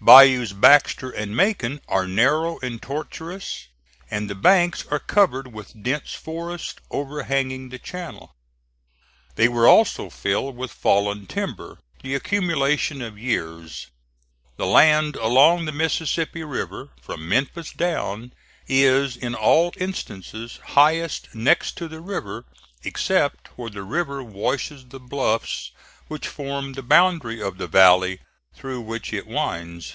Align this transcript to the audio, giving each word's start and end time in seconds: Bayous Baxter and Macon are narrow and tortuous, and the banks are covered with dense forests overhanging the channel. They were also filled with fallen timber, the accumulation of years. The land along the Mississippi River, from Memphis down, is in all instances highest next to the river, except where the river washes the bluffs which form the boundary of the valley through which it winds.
Bayous 0.00 0.52
Baxter 0.54 1.10
and 1.10 1.36
Macon 1.36 1.82
are 1.86 2.06
narrow 2.06 2.58
and 2.60 2.80
tortuous, 2.80 3.66
and 4.10 4.30
the 4.30 4.34
banks 4.34 4.86
are 4.86 4.98
covered 5.00 5.52
with 5.52 5.82
dense 5.82 6.14
forests 6.14 6.76
overhanging 6.90 7.68
the 7.68 7.78
channel. 7.78 8.34
They 9.34 9.48
were 9.48 9.68
also 9.68 10.08
filled 10.08 10.56
with 10.56 10.70
fallen 10.72 11.26
timber, 11.26 11.78
the 12.02 12.14
accumulation 12.14 13.02
of 13.02 13.18
years. 13.18 13.88
The 14.56 14.64
land 14.64 15.16
along 15.16 15.66
the 15.66 15.72
Mississippi 15.72 16.44
River, 16.44 16.88
from 17.02 17.28
Memphis 17.28 17.70
down, 17.72 18.32
is 18.66 19.14
in 19.14 19.34
all 19.34 19.74
instances 19.76 20.58
highest 20.68 21.34
next 21.34 21.76
to 21.76 21.86
the 21.88 22.00
river, 22.00 22.46
except 22.82 23.48
where 23.58 23.68
the 23.68 23.82
river 23.82 24.22
washes 24.22 24.86
the 24.86 25.00
bluffs 25.00 25.70
which 26.06 26.26
form 26.28 26.72
the 26.74 26.82
boundary 26.82 27.42
of 27.42 27.58
the 27.58 27.66
valley 27.66 28.20
through 28.54 28.80
which 28.80 29.12
it 29.12 29.24
winds. 29.24 29.94